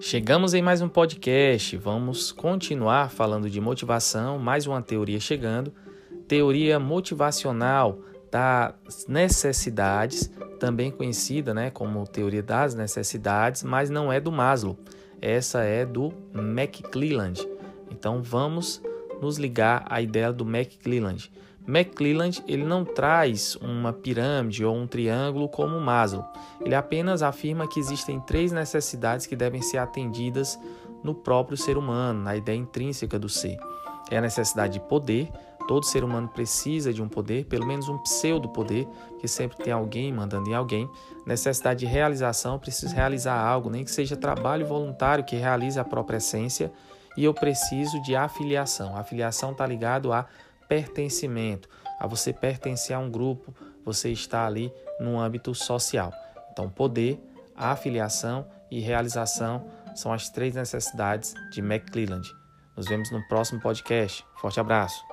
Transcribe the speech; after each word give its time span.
Chegamos 0.00 0.54
em 0.54 0.62
mais 0.62 0.80
um 0.80 0.88
podcast. 0.88 1.76
Vamos 1.76 2.30
continuar 2.30 3.10
falando 3.10 3.50
de 3.50 3.60
motivação, 3.60 4.38
mais 4.38 4.64
uma 4.64 4.80
teoria 4.80 5.18
chegando. 5.18 5.72
Teoria 6.28 6.78
motivacional 6.78 7.98
das 8.30 9.06
necessidades, 9.08 10.30
também 10.60 10.92
conhecida 10.92 11.52
né, 11.52 11.70
como 11.70 12.06
teoria 12.06 12.42
das 12.42 12.76
necessidades, 12.76 13.64
mas 13.64 13.90
não 13.90 14.12
é 14.12 14.20
do 14.20 14.30
Maslow. 14.30 14.78
Essa 15.20 15.64
é 15.64 15.84
do 15.84 16.12
McClelland. 16.32 17.44
Então 17.90 18.22
vamos 18.22 18.80
nos 19.20 19.38
ligar 19.38 19.84
à 19.88 20.00
ideia 20.00 20.32
do 20.32 20.44
McClelland. 20.44 21.30
McClelland 21.66 22.42
ele 22.48 22.64
não 22.64 22.82
traz 22.82 23.54
uma 23.56 23.92
pirâmide 23.92 24.64
ou 24.64 24.74
um 24.74 24.86
triângulo 24.86 25.48
como 25.48 25.78
Maslow. 25.78 26.26
Ele 26.64 26.74
apenas 26.74 27.22
afirma 27.22 27.68
que 27.68 27.78
existem 27.78 28.18
três 28.20 28.52
necessidades 28.52 29.26
que 29.26 29.36
devem 29.36 29.60
ser 29.60 29.76
atendidas 29.76 30.58
no 31.04 31.14
próprio 31.14 31.58
ser 31.58 31.76
humano, 31.76 32.22
na 32.22 32.34
ideia 32.34 32.56
intrínseca 32.56 33.18
do 33.18 33.28
ser. 33.28 33.58
É 34.10 34.16
a 34.16 34.22
necessidade 34.22 34.74
de 34.74 34.80
poder, 34.80 35.30
todo 35.68 35.84
ser 35.84 36.02
humano 36.02 36.26
precisa 36.28 36.94
de 36.94 37.02
um 37.02 37.08
poder, 37.08 37.44
pelo 37.44 37.66
menos 37.66 37.90
um 37.90 37.98
pseudo-poder, 37.98 38.88
que 39.20 39.28
sempre 39.28 39.58
tem 39.58 39.70
alguém 39.70 40.10
mandando 40.10 40.48
em 40.48 40.54
alguém. 40.54 40.88
Necessidade 41.26 41.80
de 41.80 41.86
realização, 41.86 42.58
preciso 42.58 42.94
realizar 42.94 43.38
algo, 43.38 43.68
nem 43.68 43.84
que 43.84 43.90
seja 43.90 44.16
trabalho 44.16 44.66
voluntário 44.66 45.24
que 45.24 45.36
realize 45.36 45.78
a 45.78 45.84
própria 45.84 46.16
essência. 46.16 46.72
E 47.18 47.24
eu 47.24 47.34
preciso 47.34 48.00
de 48.00 48.14
afiliação. 48.14 48.96
A 48.96 49.00
afiliação 49.00 49.50
está 49.50 49.66
ligado 49.66 50.12
a 50.12 50.24
pertencimento, 50.68 51.68
a 51.98 52.06
você 52.06 52.32
pertencer 52.32 52.94
a 52.94 53.00
um 53.00 53.10
grupo, 53.10 53.52
você 53.84 54.12
está 54.12 54.46
ali 54.46 54.72
no 55.00 55.18
âmbito 55.18 55.52
social. 55.52 56.12
Então, 56.52 56.70
poder, 56.70 57.20
afiliação 57.56 58.46
e 58.70 58.78
realização 58.78 59.66
são 59.96 60.12
as 60.12 60.28
três 60.30 60.54
necessidades 60.54 61.34
de 61.50 61.58
McClelland. 61.58 62.32
Nos 62.76 62.86
vemos 62.86 63.10
no 63.10 63.20
próximo 63.26 63.60
podcast. 63.60 64.24
Forte 64.36 64.60
abraço. 64.60 65.07